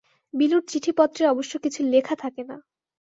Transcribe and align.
বিলুর 0.33 0.63
চিঠিপত্রে 0.67 1.23
অবশ্য 1.27 1.53
কিছু 1.57 1.79
লেখা 1.85 2.15
থাকে 2.15 2.41
না। 2.43 2.57